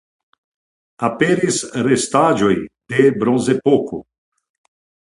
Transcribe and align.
Aperis 1.09 1.59
restaĵoj 1.91 2.51
de 2.95 3.09
Bronzepoko. 3.21 4.07